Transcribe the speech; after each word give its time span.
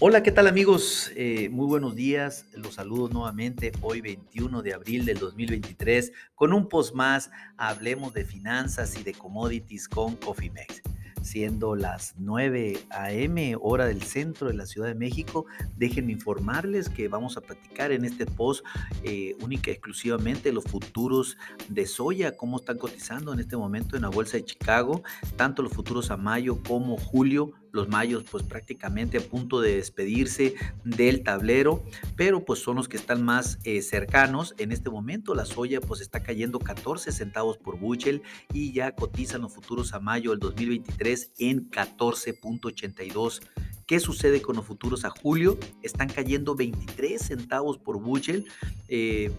Hola, 0.00 0.22
¿qué 0.22 0.30
tal 0.30 0.46
amigos? 0.46 1.10
Eh, 1.16 1.48
muy 1.48 1.66
buenos 1.66 1.96
días. 1.96 2.46
Los 2.54 2.74
saludo 2.74 3.08
nuevamente 3.08 3.72
hoy 3.80 4.00
21 4.00 4.62
de 4.62 4.72
abril 4.72 5.04
del 5.04 5.18
2023 5.18 6.12
con 6.36 6.52
un 6.52 6.68
post 6.68 6.94
más. 6.94 7.32
Hablemos 7.56 8.14
de 8.14 8.24
finanzas 8.24 8.96
y 8.96 9.02
de 9.02 9.12
commodities 9.12 9.88
con 9.88 10.14
CoffeeMex 10.14 10.82
siendo 11.28 11.76
las 11.76 12.14
9 12.18 12.78
a.m. 12.90 13.56
hora 13.60 13.86
del 13.86 14.02
centro 14.02 14.48
de 14.48 14.54
la 14.54 14.66
Ciudad 14.66 14.88
de 14.88 14.94
México. 14.94 15.46
Déjenme 15.76 16.12
informarles 16.12 16.88
que 16.88 17.08
vamos 17.08 17.36
a 17.36 17.40
platicar 17.40 17.92
en 17.92 18.04
este 18.04 18.26
post 18.26 18.64
eh, 19.02 19.36
única 19.42 19.70
y 19.70 19.74
exclusivamente 19.74 20.52
los 20.52 20.64
futuros 20.64 21.36
de 21.68 21.86
soya, 21.86 22.36
cómo 22.36 22.56
están 22.56 22.78
cotizando 22.78 23.32
en 23.32 23.40
este 23.40 23.56
momento 23.56 23.96
en 23.96 24.02
la 24.02 24.08
Bolsa 24.08 24.36
de 24.38 24.44
Chicago, 24.44 25.02
tanto 25.36 25.62
los 25.62 25.72
futuros 25.72 26.10
a 26.10 26.16
mayo 26.16 26.62
como 26.62 26.96
julio 26.96 27.52
los 27.78 27.88
mayos 27.88 28.24
pues 28.30 28.42
prácticamente 28.42 29.18
a 29.18 29.20
punto 29.20 29.60
de 29.60 29.76
despedirse 29.76 30.54
del 30.84 31.22
tablero, 31.22 31.82
pero 32.16 32.44
pues 32.44 32.58
son 32.60 32.76
los 32.76 32.88
que 32.88 32.96
están 32.96 33.24
más 33.24 33.58
eh, 33.64 33.82
cercanos. 33.82 34.54
En 34.58 34.72
este 34.72 34.90
momento 34.90 35.34
la 35.34 35.44
soya 35.44 35.80
pues 35.80 36.00
está 36.00 36.22
cayendo 36.22 36.58
14 36.58 37.12
centavos 37.12 37.56
por 37.56 37.78
bushel 37.78 38.22
y 38.52 38.72
ya 38.72 38.94
cotizan 38.94 39.42
los 39.42 39.54
futuros 39.54 39.94
a 39.94 40.00
mayo 40.00 40.30
del 40.30 40.40
2023 40.40 41.32
en 41.38 41.70
14.82. 41.70 43.40
¿Qué 43.86 44.00
sucede 44.00 44.42
con 44.42 44.56
los 44.56 44.66
futuros 44.66 45.04
a 45.04 45.10
julio? 45.10 45.56
Están 45.82 46.08
cayendo 46.08 46.54
23 46.54 47.22
centavos 47.22 47.78
por 47.78 47.98
bushel. 47.98 48.46
Eh, 48.88 49.30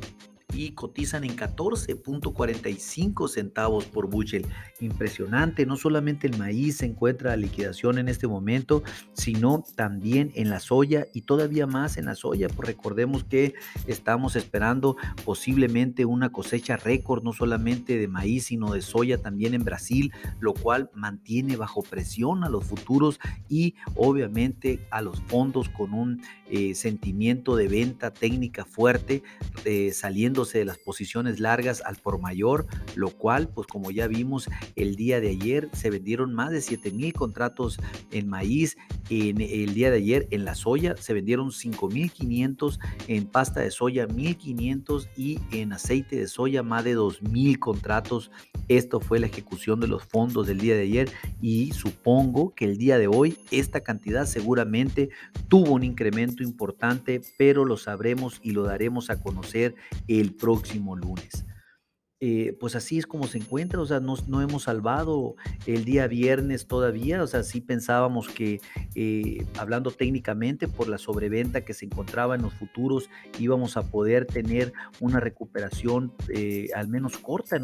y 0.54 0.72
cotizan 0.72 1.24
en 1.24 1.36
14.45 1.36 3.30
centavos 3.30 3.86
por 3.86 4.10
bushel. 4.10 4.46
Impresionante, 4.80 5.66
no 5.66 5.78
solamente 5.78 6.28
el 6.28 6.38
maíz 6.38 6.78
se 6.78 6.86
encuentra 6.86 7.34
a 7.34 7.38
liquidación 7.38 7.98
en 7.98 8.10
este 8.10 8.28
momento, 8.28 8.84
sino 9.14 9.64
también 9.76 10.32
en 10.36 10.50
la 10.50 10.60
soya 10.60 11.08
y 11.14 11.22
todavía 11.22 11.68
más 11.68 11.98
en 11.98 12.06
la 12.06 12.16
soya, 12.16 12.48
pues 12.50 12.68
recordemos 12.68 13.24
que 13.24 13.54
estamos 13.88 14.36
esperando 14.36 14.98
posiblemente 15.26 16.06
una 16.06 16.32
cosecha 16.32 16.78
récord, 16.78 17.24
no 17.24 17.34
solamente 17.34 17.98
de 17.98 18.08
maíz, 18.08 18.46
sino 18.46 18.74
de 18.74 18.82
soya 18.82 19.22
también 19.22 19.54
en 19.54 19.64
Brasil, 19.64 20.12
lo 20.40 20.54
cual 20.54 20.90
mantiene 20.94 21.56
bajo 21.56 21.84
presión 21.84 22.44
a 22.44 22.50
los 22.50 22.66
futuros 22.66 23.20
y 23.48 23.76
obviamente 23.96 24.88
a 24.92 25.02
los 25.02 25.22
fondos 25.22 25.70
con 25.70 25.94
un 25.94 26.22
eh, 26.50 26.74
sentimiento 26.76 27.56
de 27.56 27.68
venta 27.68 28.12
técnica 28.12 28.66
fuerte, 28.66 29.24
eh, 29.66 29.92
saliendo 29.94 30.39
de 30.48 30.66
las 30.66 30.78
posiciones 30.78 31.40
largas 31.40 31.82
al 31.86 31.98
por 31.98 32.20
mayor, 32.20 32.66
lo 32.96 33.10
cual, 33.10 33.50
pues 33.50 33.68
como 33.68 33.92
ya 33.92 34.08
vimos 34.08 34.50
el 34.76 34.96
día 34.96 35.20
de 35.20 35.30
ayer, 35.30 35.70
se 35.74 35.90
vendieron 35.90 36.34
más 36.34 36.52
de 36.52 36.62
7 36.62 36.92
mil 36.92 37.14
contratos 37.14 37.78
en 38.12 38.30
maíz. 38.30 38.78
En 39.10 39.42
el 39.42 39.74
día 39.74 39.90
de 39.90 39.98
ayer 39.98 40.28
en 40.32 40.46
la 40.46 40.56
soya 40.56 40.96
se 40.98 41.14
vendieron 41.14 41.50
5.500, 41.50 42.80
en 43.08 43.26
pasta 43.26 43.62
de 43.62 43.72
soya 43.72 44.08
1.500 44.08 45.10
y 45.18 45.40
en 45.52 45.74
aceite 45.74 46.16
de 46.16 46.28
soya 46.28 46.62
más 46.62 46.84
de 46.84 46.96
2.000 46.96 47.58
contratos. 47.58 48.32
Esto 48.68 49.00
fue 49.00 49.20
la 49.20 49.28
ejecución 49.28 49.80
de 49.80 49.88
los 49.88 50.04
fondos 50.04 50.46
del 50.46 50.60
día 50.60 50.76
de 50.76 50.84
ayer 50.84 51.10
y 51.42 51.72
supongo 51.72 52.54
que 52.54 52.66
el 52.66 52.78
día 52.78 53.00
de 53.00 53.08
hoy 53.08 53.38
esta 53.50 53.82
cantidad 53.82 54.26
seguramente 54.26 55.10
tuvo 55.48 55.74
un 55.74 55.84
incremento 55.84 56.44
importante, 56.44 57.22
pero 57.38 57.66
lo 57.66 57.78
sabremos 57.78 58.40
y 58.44 58.52
lo 58.52 58.64
daremos 58.64 59.10
a 59.10 59.20
conocer 59.22 59.76
el 60.08 60.34
próximo 60.36 60.96
lunes. 60.96 61.46
Eh, 62.22 62.58
pues 62.60 62.76
así 62.76 62.98
es 62.98 63.08
como 63.08 63.28
se 63.28 63.38
encuentra, 63.38 63.80
o 63.80 63.86
sea, 63.86 64.02
no, 64.02 64.16
no, 64.28 64.42
hemos 64.42 64.64
salvado 64.64 65.36
el 65.66 65.86
día 65.86 66.06
viernes 66.08 66.68
todavía, 66.68 67.24
o 67.24 67.28
sea, 67.28 67.44
sí 67.44 67.62
pensábamos 67.62 68.28
que 68.28 68.60
eh, 68.94 69.46
hablando 69.58 69.92
técnicamente 69.92 70.68
por 70.68 70.90
la 70.90 70.98
sobreventa 70.98 71.62
que 71.64 71.74
se 71.74 71.86
encontraba 71.86 72.36
en 72.36 72.42
los 72.42 72.54
futuros 72.54 73.10
íbamos 73.40 73.78
a 73.78 73.84
poder 73.84 74.26
tener 74.26 74.74
una 75.00 75.22
recuperación 75.22 76.12
eh, 76.28 76.68
al 76.76 76.90
menos 76.90 77.18
corta 77.18 77.56
en, 77.56 77.64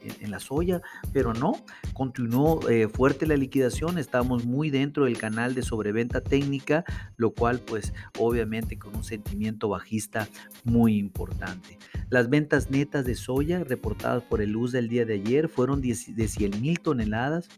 en, 0.00 0.30
la 0.30 0.40
soya, 0.40 0.82
pero 1.12 1.32
no, 1.32 1.54
continuó 1.92 2.68
eh, 2.68 2.88
fuerte 2.88 3.26
la 3.26 3.36
liquidación, 3.36 3.98
estamos 3.98 4.44
muy 4.44 4.70
dentro 4.70 5.04
del 5.04 5.18
canal 5.18 5.54
de 5.54 5.62
sobreventa 5.62 6.20
técnica, 6.20 6.84
lo 7.16 7.30
cual 7.30 7.60
pues 7.60 7.92
obviamente 8.18 8.78
con 8.78 8.94
un 8.96 9.04
sentimiento 9.04 9.68
bajista 9.68 10.28
muy 10.64 10.96
importante. 10.98 11.78
Las 12.10 12.28
ventas 12.28 12.70
netas 12.70 13.04
de 13.04 13.14
soya 13.14 13.64
reportadas 13.64 14.22
por 14.22 14.40
el 14.40 14.50
luz 14.50 14.72
del 14.72 14.88
día 14.88 15.04
de 15.04 15.14
ayer 15.14 15.48
fueron 15.48 15.80
de 15.80 15.94
100 15.94 16.60
mil 16.60 16.80
toneladas, 16.80 17.48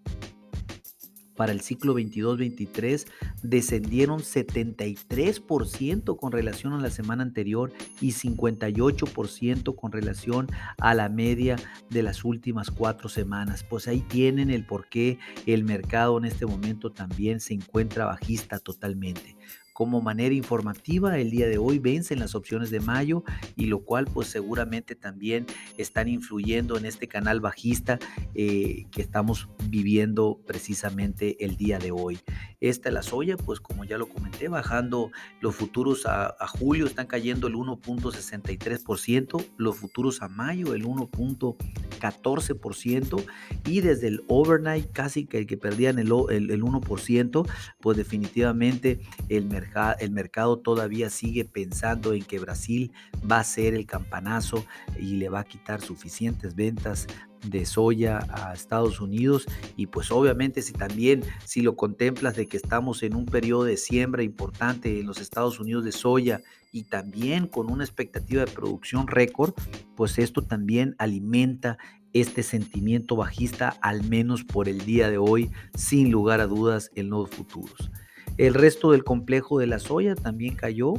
para 1.41 1.53
el 1.53 1.63
ciclo 1.63 1.95
22-23 1.95 3.07
descendieron 3.43 4.19
73% 4.21 6.19
con 6.19 6.33
relación 6.33 6.75
a 6.75 6.79
la 6.83 6.91
semana 6.91 7.23
anterior 7.23 7.73
y 7.99 8.13
58% 8.13 9.75
con 9.75 9.91
relación 9.91 10.49
a 10.77 10.93
la 10.93 11.09
media 11.09 11.57
de 11.89 12.03
las 12.03 12.27
últimas 12.27 12.71
cuatro 12.71 13.09
semanas. 13.09 13.65
Pues 13.65 13.89
ahí 13.89 14.03
tienen 14.03 14.51
el 14.51 14.67
por 14.67 14.91
qué 14.91 15.19
el 15.47 15.65
mercado 15.65 16.19
en 16.19 16.27
este 16.27 16.45
momento 16.45 16.93
también 16.93 17.41
se 17.41 17.55
encuentra 17.55 18.05
bajista 18.05 18.59
totalmente 18.59 19.35
como 19.81 20.03
manera 20.03 20.35
informativa. 20.35 21.19
El 21.19 21.31
día 21.31 21.49
de 21.49 21.57
hoy 21.57 21.79
vencen 21.79 22.19
las 22.19 22.35
opciones 22.35 22.71
de 22.71 22.81
mayo 22.81 23.25
y 23.57 23.65
lo 23.65 23.83
cual 23.83 24.05
pues 24.05 24.29
seguramente 24.29 24.95
también 24.95 25.47
están 25.79 26.07
influyendo 26.07 26.77
en 26.77 26.85
este 26.85 27.09
canal 27.09 27.41
bajista 27.41 27.99
eh, 28.35 28.85
que 28.91 29.01
estamos 29.01 29.49
viviendo 29.71 30.39
precisamente 30.47 31.43
el 31.43 31.57
día 31.57 31.79
de 31.79 31.93
hoy. 31.93 32.19
Esta 32.61 32.91
la 32.91 33.03
soya, 33.03 33.37
pues 33.37 33.61
como 33.61 33.85
ya 33.85 33.97
lo 33.97 34.09
comenté, 34.09 34.49
bajando 34.49 35.13
los 35.41 35.55
futuros 35.57 36.05
a, 36.07 36.35
julio 36.47 36.87
están 36.87 37.07
cayendo 37.07 37.47
el 37.47 37.55
1.63%, 37.55 39.47
los 39.57 39.77
futuros 39.77 40.21
a 40.23 40.29
mayo 40.29 40.75
el 40.75 40.85
1.14% 40.85 43.25
y 43.65 43.81
desde 43.81 44.09
el 44.09 44.25
overnight 44.29 44.93
casi 44.93 45.25
que, 45.27 45.47
que 45.47 45.57
perdían 45.57 45.99
el, 45.99 46.13
el, 46.31 46.51
el 46.51 46.63
1%, 46.63 47.49
pues 47.81 47.97
definitivamente 47.97 49.01
el 49.29 49.47
mercado 49.47 49.97
el 50.01 50.11
mercado 50.11 50.59
todavía 50.59 51.11
sigue 51.11 51.45
pensando 51.45 52.13
en 52.13 52.25
que 52.25 52.39
Brasil 52.39 52.93
va 53.31 53.41
a 53.41 53.45
ser 53.45 53.75
el 53.75 53.87
campanazo 53.87 54.65
y 54.99 55.17
le 55.17 55.29
va 55.29 55.41
a 55.41 55.45
quitar 55.45 55.81
suficientes 55.81 56.55
ventas 56.55 57.07
de 57.45 57.65
soya 57.65 58.27
a 58.31 58.53
Estados 58.53 59.01
Unidos 59.01 59.47
y 59.77 59.87
pues 59.87 60.11
obviamente 60.11 60.63
si 60.63 60.73
también 60.73 61.23
si 61.45 61.63
lo 61.63 61.77
contemplas 61.77 62.37
de 62.37 62.47
que 62.47 62.57
estamos 62.57 63.03
en 63.03 63.15
un 63.15 63.27
periodo 63.27 63.65
de 63.65 63.77
siembra 63.77 64.23
importante 64.23 65.01
en 65.01 65.07
los 65.07 65.21
Estados 65.21 65.61
Unidos 65.61 65.85
de 65.85 65.93
soya 65.93 66.41
y 66.73 66.85
también 66.85 67.47
con 67.47 67.71
una 67.71 67.85
expectativa 67.85 68.45
de 68.45 68.51
producción 68.51 69.07
récord, 69.09 69.55
pues 69.97 70.19
esto 70.19 70.43
también 70.43 70.95
alimenta 70.99 71.79
este 72.13 72.43
sentimiento 72.43 73.17
bajista 73.17 73.77
al 73.81 74.03
menos 74.09 74.45
por 74.45 74.69
el 74.69 74.85
día 74.85 75.11
de 75.11 75.19
hoy, 75.19 75.51
sin 75.75 76.11
lugar 76.11 76.41
a 76.41 76.47
dudas 76.47 76.91
en 76.95 77.11
los 77.11 77.31
futuros. 77.31 77.91
El 78.37 78.55
resto 78.55 78.93
del 78.93 79.05
complejo 79.05 79.59
de 79.59 79.67
la 79.67 79.79
soya 79.79 80.15
también 80.15 80.55
cayó, 80.55 80.95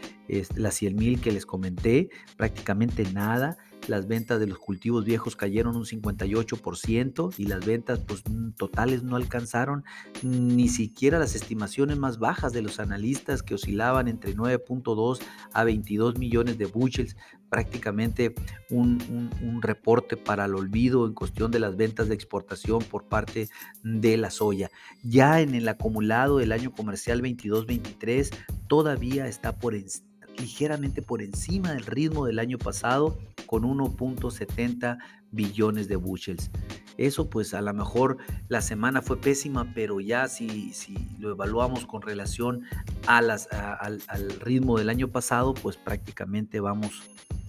las 0.57 0.75
100 0.75 0.97
mil 0.97 1.21
que 1.21 1.31
les 1.31 1.47
comenté, 1.47 2.11
prácticamente 2.37 3.05
nada 3.13 3.57
las 3.89 4.07
ventas 4.07 4.41
de 4.41 4.47
los 4.47 4.59
cultivos 4.59 5.05
viejos 5.05 5.37
cayeron 5.37 5.77
un 5.77 5.85
58% 5.85 7.35
y 7.39 7.47
las 7.47 7.65
ventas 7.65 8.01
pues, 8.01 8.23
totales 8.57 9.03
no 9.03 9.17
alcanzaron 9.17 9.85
ni 10.23 10.69
siquiera 10.69 11.19
las 11.19 11.35
estimaciones 11.35 11.99
más 11.99 12.19
bajas 12.19 12.53
de 12.53 12.63
los 12.63 12.81
analistas 12.81 13.43
que 13.43 13.55
oscilaban 13.55 14.09
entre 14.09 14.35
9.2 14.35 15.21
a 15.53 15.65
22 15.65 16.19
millones 16.19 16.59
de 16.59 16.67
bushels, 16.67 17.17
prácticamente 17.49 18.35
un, 18.71 19.31
un, 19.43 19.63
reporte 19.63 20.17
para 20.17 20.47
el 20.47 20.55
olvido 20.55 21.07
en 21.07 21.15
cuestión 21.15 21.51
de 21.51 21.61
las 21.61 21.77
ventas 21.77 22.09
de 22.09 22.15
exportación 22.15 22.83
por 22.83 23.05
parte 23.05 23.49
de 23.83 24.17
la 24.17 24.31
soya. 24.31 24.71
Ya 25.03 25.41
en 25.41 25.55
el 25.55 25.69
acumulado 25.69 26.39
del 26.39 26.53
año 26.53 26.73
comercial 26.73 27.23
22-23 27.23 28.35
todavía 28.67 29.27
está 29.27 29.57
por 29.57 29.75
ligeramente 30.39 31.03
por 31.03 31.23
encima 31.23 31.73
del 31.73 31.87
ritmo 31.87 32.27
del 32.27 32.39
año 32.39 32.59
pasado 32.59 33.17
con 33.55 33.63
1.70 33.63 34.99
billones 35.31 35.87
de 35.87 35.95
bushels. 35.95 36.51
Eso 36.97 37.31
pues 37.31 37.55
a 37.55 37.63
lo 37.63 37.73
mejor 37.73 38.17
la 38.49 38.61
semana 38.61 39.01
fue 39.01 39.21
pésima, 39.21 39.73
pero 39.77 40.01
ya 40.01 40.27
si, 40.27 40.73
si 40.73 40.97
lo 41.21 41.31
evaluamos 41.31 41.87
con 41.87 42.03
relación 42.03 42.65
a 43.07 43.23
las, 43.23 43.47
al, 43.53 44.03
al 44.09 44.31
ritmo 44.41 44.77
del 44.77 44.89
año 44.89 45.07
pasado, 45.07 45.55
pues 45.55 45.77
prácticamente 45.77 46.59
vamos 46.59 47.05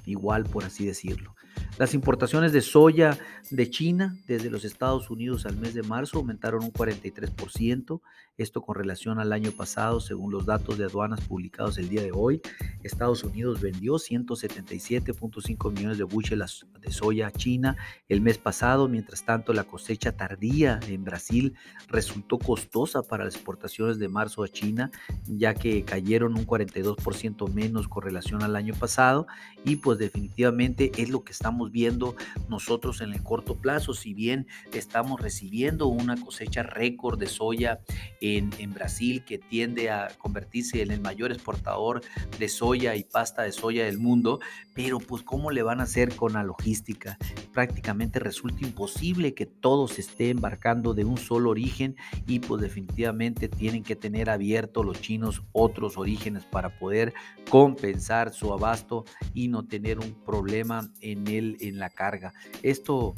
igual 0.05 0.43
por 0.43 0.63
así 0.63 0.85
decirlo. 0.85 1.35
Las 1.77 1.93
importaciones 1.93 2.53
de 2.53 2.61
soya 2.61 3.19
de 3.51 3.69
China 3.69 4.15
desde 4.27 4.49
los 4.49 4.63
Estados 4.63 5.09
Unidos 5.09 5.45
al 5.45 5.57
mes 5.57 5.73
de 5.73 5.83
marzo 5.83 6.19
aumentaron 6.19 6.63
un 6.63 6.71
43%, 6.71 8.01
esto 8.37 8.61
con 8.61 8.75
relación 8.75 9.19
al 9.19 9.33
año 9.33 9.51
pasado, 9.51 9.99
según 9.99 10.31
los 10.31 10.45
datos 10.45 10.77
de 10.77 10.85
aduanas 10.85 11.19
publicados 11.21 11.77
el 11.77 11.89
día 11.89 12.01
de 12.01 12.11
hoy. 12.13 12.41
Estados 12.83 13.25
Unidos 13.25 13.59
vendió 13.59 13.95
177.5 13.95 15.71
millones 15.71 15.97
de 15.97 16.05
bushels 16.05 16.65
de 16.79 16.91
soya 16.93 17.27
a 17.27 17.31
China 17.31 17.75
el 18.07 18.21
mes 18.21 18.37
pasado, 18.37 18.87
mientras 18.87 19.25
tanto 19.25 19.51
la 19.51 19.65
cosecha 19.65 20.15
tardía 20.15 20.79
en 20.87 21.03
Brasil 21.03 21.55
resultó 21.89 22.39
costosa 22.39 23.03
para 23.03 23.25
las 23.25 23.35
exportaciones 23.35 23.99
de 23.99 24.07
marzo 24.07 24.43
a 24.43 24.47
China, 24.47 24.91
ya 25.25 25.53
que 25.53 25.83
cayeron 25.83 26.37
un 26.37 26.45
42% 26.47 27.53
menos 27.53 27.89
con 27.89 28.03
relación 28.03 28.43
al 28.43 28.55
año 28.55 28.73
pasado 28.75 29.27
y 29.65 29.77
pues 29.77 29.97
definitivamente 29.97 30.91
es 30.97 31.09
lo 31.09 31.23
que 31.23 31.33
estamos 31.33 31.64
viendo 31.71 32.15
nosotros 32.49 33.01
en 33.01 33.13
el 33.13 33.23
corto 33.23 33.55
plazo, 33.55 33.93
si 33.93 34.13
bien 34.13 34.47
estamos 34.73 35.21
recibiendo 35.21 35.87
una 35.87 36.15
cosecha 36.15 36.63
récord 36.63 37.19
de 37.19 37.27
soya 37.27 37.79
en, 38.21 38.51
Brasil 38.73 39.23
que 39.23 39.37
tiende 39.37 39.89
a 39.89 40.09
convertirse 40.17 40.81
en 40.81 40.91
el 40.91 40.99
mayor 40.99 41.31
exportador 41.31 42.01
de 42.37 42.49
soya 42.49 42.95
y 42.95 43.03
pasta 43.03 43.43
de 43.43 43.53
soya 43.53 43.85
del 43.85 43.99
mundo, 43.99 44.39
pero 44.73 44.99
pues 44.99 45.23
cómo 45.23 45.51
le 45.51 45.63
van 45.63 45.79
a 45.79 45.83
hacer 45.83 46.13
con 46.15 46.33
la 46.33 46.43
logística. 46.43 47.17
Prácticamente 47.53 48.19
resulta 48.19 48.65
imposible 48.65 49.33
que 49.33 49.45
todo 49.45 49.87
se 49.87 50.01
esté 50.01 50.29
embarcando 50.29 50.93
de 50.93 51.05
un 51.05 51.17
solo 51.17 51.51
origen 51.51 51.95
y 52.27 52.39
pues 52.39 52.61
definitivamente 52.61 53.47
tienen 53.47 53.83
que 53.83 53.95
tener 53.95 54.29
abierto 54.29 54.83
los 54.83 54.99
chinos 54.99 55.43
otros 55.53 55.97
orígenes 55.97 56.43
para 56.43 56.77
poder 56.77 57.13
compensar 57.49 58.33
su 58.33 58.51
abasto 58.51 59.05
y 59.33 59.47
no 59.47 59.65
tener 59.65 59.99
un 59.99 60.13
problema 60.25 60.91
en, 61.01 61.27
el, 61.27 61.54
en 61.61 61.79
la 61.79 61.89
carga. 61.89 62.33
Esto 62.63 63.15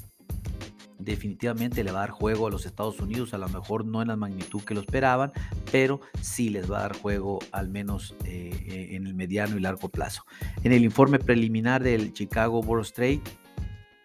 definitivamente 0.99 1.83
le 1.83 1.91
va 1.91 1.99
a 1.99 2.01
dar 2.01 2.09
juego 2.09 2.47
a 2.47 2.49
los 2.49 2.65
Estados 2.65 2.99
Unidos, 2.99 3.33
a 3.33 3.37
lo 3.37 3.47
mejor 3.49 3.85
no 3.85 4.01
en 4.01 4.09
la 4.09 4.15
magnitud 4.15 4.61
que 4.61 4.73
lo 4.73 4.81
esperaban, 4.81 5.31
pero 5.71 6.01
sí 6.21 6.49
les 6.49 6.69
va 6.69 6.79
a 6.79 6.81
dar 6.81 6.97
juego 6.97 7.39
al 7.51 7.69
menos 7.69 8.15
eh, 8.25 8.89
en 8.91 9.07
el 9.07 9.13
mediano 9.13 9.57
y 9.57 9.61
largo 9.61 9.89
plazo. 9.89 10.25
En 10.63 10.71
el 10.71 10.83
informe 10.83 11.19
preliminar 11.19 11.83
del 11.83 12.13
Chicago 12.13 12.59
World 12.59 12.91
Trade 12.91 13.21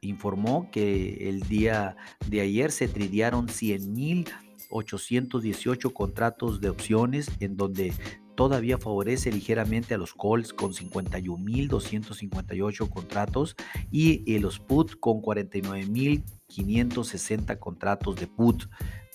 informó 0.02 0.68
que 0.70 1.28
el 1.28 1.40
día 1.40 1.96
de 2.26 2.40
ayer 2.40 2.70
se 2.72 2.88
tridiaron 2.88 3.48
100 3.48 3.92
mil 3.92 4.28
818 4.72 5.92
contratos 5.92 6.60
de 6.60 6.70
opciones 6.70 7.30
en 7.40 7.56
donde 7.56 7.92
todavía 8.34 8.78
favorece 8.78 9.30
ligeramente 9.32 9.94
a 9.94 9.98
los 9.98 10.14
calls 10.14 10.52
con 10.52 10.72
51.258 10.72 12.88
contratos 12.88 13.54
y 13.90 14.38
los 14.38 14.58
put 14.58 14.98
con 14.98 15.22
49.560 15.22 17.58
contratos 17.58 18.16
de 18.16 18.26
put. 18.26 18.64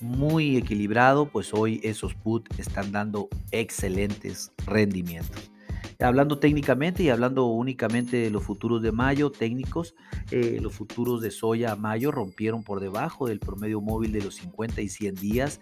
Muy 0.00 0.56
equilibrado, 0.56 1.28
pues 1.30 1.52
hoy 1.52 1.80
esos 1.82 2.14
put 2.14 2.48
están 2.58 2.92
dando 2.92 3.28
excelentes 3.50 4.52
rendimientos. 4.66 5.50
Hablando 6.00 6.38
técnicamente 6.38 7.02
y 7.02 7.08
hablando 7.08 7.46
únicamente 7.46 8.18
de 8.18 8.30
los 8.30 8.44
futuros 8.44 8.82
de 8.82 8.92
mayo 8.92 9.32
técnicos, 9.32 9.96
eh, 10.30 10.58
los 10.60 10.74
futuros 10.74 11.20
de 11.20 11.32
soya 11.32 11.72
a 11.72 11.76
mayo 11.76 12.12
rompieron 12.12 12.62
por 12.62 12.78
debajo 12.78 13.26
del 13.26 13.40
promedio 13.40 13.80
móvil 13.80 14.12
de 14.12 14.22
los 14.22 14.36
50 14.36 14.80
y 14.80 14.88
100 14.88 15.14
días. 15.16 15.60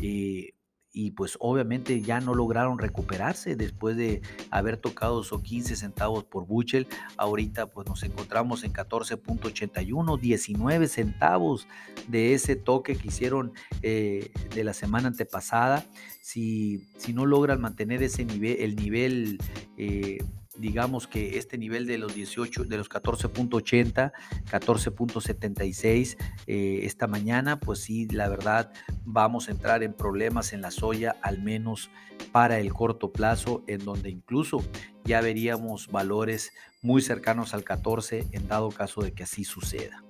Eh, 0.00 0.53
y 0.94 1.10
pues 1.10 1.36
obviamente 1.40 2.00
ya 2.00 2.20
no 2.20 2.34
lograron 2.34 2.78
recuperarse 2.78 3.56
después 3.56 3.96
de 3.96 4.22
haber 4.50 4.76
tocado 4.76 5.22
esos 5.22 5.42
15 5.42 5.74
centavos 5.74 6.22
por 6.22 6.46
Buchel. 6.46 6.86
Ahorita 7.16 7.66
pues 7.66 7.88
nos 7.88 8.04
encontramos 8.04 8.62
en 8.62 8.72
14.81, 8.72 10.20
19 10.20 10.88
centavos 10.88 11.66
de 12.06 12.32
ese 12.34 12.54
toque 12.54 12.96
que 12.96 13.08
hicieron 13.08 13.52
eh, 13.82 14.30
de 14.54 14.62
la 14.62 14.72
semana 14.72 15.08
antepasada. 15.08 15.84
Si, 16.22 16.86
si 16.96 17.12
no 17.12 17.26
logran 17.26 17.60
mantener 17.60 18.02
ese 18.02 18.24
nivel, 18.24 18.56
el 18.60 18.76
nivel... 18.76 19.38
Eh, 19.76 20.18
digamos 20.56 21.06
que 21.06 21.38
este 21.38 21.58
nivel 21.58 21.86
de 21.86 21.98
los 21.98 22.14
18, 22.14 22.64
de 22.64 22.76
los 22.76 22.88
14.80, 22.88 24.12
14.76 24.50 26.16
eh, 26.46 26.80
esta 26.82 27.06
mañana, 27.06 27.58
pues 27.60 27.80
sí, 27.80 28.06
la 28.08 28.28
verdad 28.28 28.72
vamos 29.04 29.48
a 29.48 29.52
entrar 29.52 29.82
en 29.82 29.92
problemas 29.92 30.52
en 30.52 30.62
la 30.62 30.70
soya, 30.70 31.16
al 31.22 31.42
menos 31.42 31.90
para 32.32 32.58
el 32.58 32.72
corto 32.72 33.12
plazo, 33.12 33.64
en 33.66 33.84
donde 33.84 34.10
incluso 34.10 34.64
ya 35.04 35.20
veríamos 35.20 35.88
valores 35.88 36.52
muy 36.82 37.02
cercanos 37.02 37.54
al 37.54 37.64
14 37.64 38.26
en 38.32 38.48
dado 38.48 38.70
caso 38.70 39.02
de 39.02 39.12
que 39.12 39.24
así 39.24 39.44
suceda. 39.44 40.04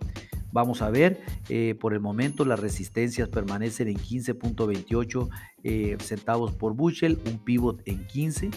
Vamos 0.53 0.83
a 0.83 0.91
ver, 0.91 1.21
eh, 1.49 1.75
por 1.75 1.95
el 1.95 2.01
momento 2.01 2.45
las 2.45 2.61
resistencias 2.61 3.29
permanecen 3.29 3.89
en 3.89 3.97
15.28 3.97 5.29
eh, 5.65 5.97
centavos 6.01 6.53
por 6.53 6.75
bushel, 6.75 7.19
un 7.27 7.39
pivot 7.39 7.83
en 7.87 8.07
15 8.07 8.51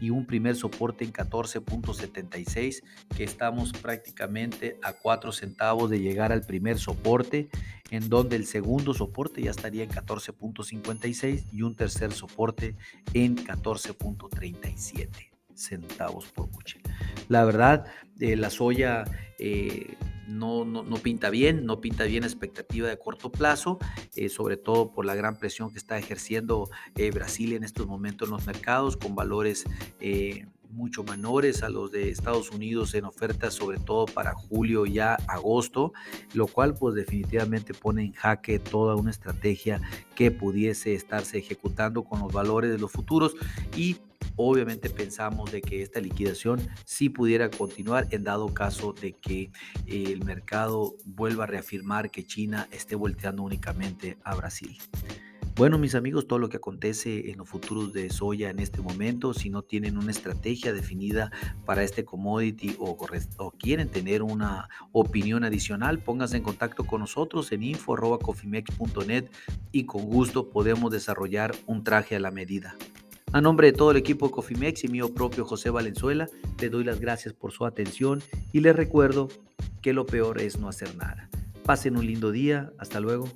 y 0.00 0.10
un 0.10 0.26
primer 0.26 0.56
soporte 0.56 1.04
en 1.04 1.12
14.76, 1.12 2.82
que 3.16 3.24
estamos 3.24 3.72
prácticamente 3.72 4.78
a 4.82 4.92
4 4.92 5.32
centavos 5.32 5.90
de 5.90 6.00
llegar 6.00 6.32
al 6.32 6.42
primer 6.42 6.78
soporte, 6.78 7.48
en 7.90 8.08
donde 8.08 8.36
el 8.36 8.46
segundo 8.46 8.94
soporte 8.94 9.42
ya 9.42 9.50
estaría 9.50 9.84
en 9.84 9.90
14.56 9.90 11.44
y 11.52 11.62
un 11.62 11.74
tercer 11.74 12.12
soporte 12.12 12.76
en 13.14 13.36
14.37 13.36 15.08
centavos 15.54 16.26
por 16.26 16.48
bushel. 16.50 16.82
La 17.28 17.44
verdad, 17.44 17.86
eh, 18.20 18.36
la 18.36 18.50
soya 18.50 19.04
eh, 19.38 19.96
no, 20.28 20.64
no, 20.64 20.96
pinta 20.96 21.30
bien, 21.30 21.64
no 21.64 21.80
pinta 21.80 22.04
bien 22.04 22.22
expectativa 22.22 22.88
de 22.88 22.98
corto 22.98 23.32
plazo, 23.32 23.78
eh, 24.14 24.28
sobre 24.28 24.56
todo 24.56 24.92
por 24.92 25.04
la 25.04 25.14
gran 25.14 25.38
presión 25.38 25.70
que 25.72 25.78
está 25.78 25.98
ejerciendo 25.98 26.70
Brasil 27.12 27.52
en 27.52 27.64
estos 27.64 27.86
momentos 27.86 28.28
en 28.28 28.34
los 28.34 28.46
mercados, 28.46 28.96
con 28.96 29.14
valores 29.14 29.64
mucho 30.70 31.02
menores 31.02 31.62
a 31.62 31.68
los 31.68 31.90
de 31.90 32.10
Estados 32.10 32.50
Unidos 32.50 32.94
en 32.94 33.04
ofertas, 33.04 33.54
sobre 33.54 33.78
todo 33.78 34.06
para 34.06 34.34
julio 34.34 34.86
y 34.86 34.98
agosto, 34.98 35.92
lo 36.34 36.46
cual 36.46 36.74
pues 36.74 36.94
definitivamente 36.94 37.74
pone 37.74 38.04
en 38.04 38.12
jaque 38.12 38.58
toda 38.58 38.94
una 38.96 39.10
estrategia 39.10 39.80
que 40.14 40.30
pudiese 40.30 40.94
estarse 40.94 41.38
ejecutando 41.38 42.04
con 42.04 42.20
los 42.20 42.32
valores 42.32 42.70
de 42.70 42.78
los 42.78 42.92
futuros 42.92 43.34
y 43.76 43.96
obviamente 44.38 44.88
pensamos 44.88 45.52
de 45.52 45.60
que 45.60 45.82
esta 45.82 46.00
liquidación 46.00 46.60
sí 46.84 47.10
pudiera 47.10 47.50
continuar 47.50 48.06
en 48.10 48.24
dado 48.24 48.54
caso 48.54 48.94
de 48.94 49.12
que 49.12 49.50
el 49.86 50.24
mercado 50.24 50.94
vuelva 51.04 51.44
a 51.44 51.46
reafirmar 51.48 52.10
que 52.10 52.24
China 52.24 52.68
esté 52.70 52.94
volteando 52.94 53.42
únicamente 53.42 54.16
a 54.24 54.34
Brasil. 54.34 54.78
Bueno, 55.58 55.76
mis 55.76 55.96
amigos, 55.96 56.28
todo 56.28 56.38
lo 56.38 56.48
que 56.48 56.58
acontece 56.58 57.32
en 57.32 57.38
los 57.38 57.48
futuros 57.48 57.92
de 57.92 58.10
soya 58.10 58.48
en 58.48 58.60
este 58.60 58.80
momento, 58.80 59.34
si 59.34 59.50
no 59.50 59.62
tienen 59.62 59.98
una 59.98 60.12
estrategia 60.12 60.72
definida 60.72 61.32
para 61.64 61.82
este 61.82 62.04
commodity 62.04 62.76
o, 62.78 62.96
o 63.38 63.50
quieren 63.50 63.88
tener 63.88 64.22
una 64.22 64.68
opinión 64.92 65.42
adicional, 65.42 65.98
pónganse 65.98 66.36
en 66.36 66.44
contacto 66.44 66.84
con 66.84 67.00
nosotros 67.00 67.50
en 67.50 67.64
info.cofimex.net 67.64 69.30
y 69.72 69.84
con 69.84 70.04
gusto 70.04 70.48
podemos 70.48 70.92
desarrollar 70.92 71.56
un 71.66 71.82
traje 71.82 72.14
a 72.14 72.20
la 72.20 72.30
medida. 72.30 72.76
A 73.32 73.42
nombre 73.42 73.70
de 73.70 73.76
todo 73.76 73.90
el 73.90 73.98
equipo 73.98 74.30
Cofimex 74.30 74.84
y 74.84 74.88
mío 74.88 75.12
propio 75.12 75.44
José 75.44 75.68
Valenzuela, 75.68 76.28
le 76.60 76.70
doy 76.70 76.82
las 76.84 76.98
gracias 76.98 77.34
por 77.34 77.52
su 77.52 77.66
atención 77.66 78.22
y 78.52 78.60
les 78.60 78.74
recuerdo 78.74 79.28
que 79.82 79.92
lo 79.92 80.06
peor 80.06 80.40
es 80.40 80.58
no 80.58 80.68
hacer 80.68 80.96
nada. 80.96 81.28
Pasen 81.64 81.98
un 81.98 82.06
lindo 82.06 82.32
día. 82.32 82.72
Hasta 82.78 83.00
luego. 83.00 83.28